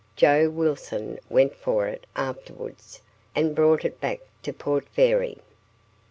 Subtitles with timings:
[0.15, 3.03] Joe Wilson went for it afterwards,
[3.35, 5.37] and brought it back to Port Fairy.